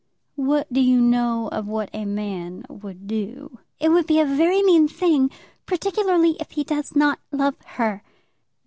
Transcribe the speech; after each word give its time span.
"What 0.41 0.73
do 0.73 0.81
you 0.81 0.99
know 0.99 1.47
of 1.49 1.67
what 1.67 1.91
a 1.93 2.05
man 2.05 2.65
would 2.67 3.05
do?" 3.05 3.59
"It 3.79 3.89
would 3.89 4.07
be 4.07 4.19
a 4.19 4.25
very 4.25 4.63
mean 4.63 4.87
thing; 4.87 5.29
particularly 5.67 6.31
if 6.39 6.49
he 6.49 6.63
does 6.63 6.95
not 6.95 7.19
love 7.31 7.61
her." 7.77 8.01